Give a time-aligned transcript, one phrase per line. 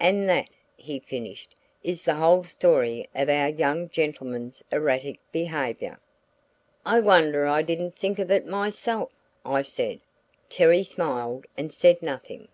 [0.00, 6.00] And that," he finished, "is the whole story of our young gentleman's erratic behavior."
[6.86, 9.12] "I wonder I didn't think of it myself,"
[9.44, 10.00] I said.
[10.48, 12.48] Terry smiled and said nothing.